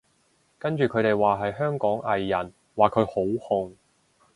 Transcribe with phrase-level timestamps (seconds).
[0.57, 3.73] 跟住佢哋話係香港藝人，話佢好紅